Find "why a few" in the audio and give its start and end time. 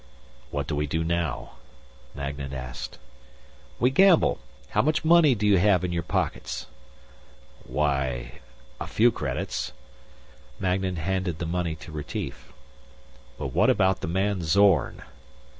7.67-9.11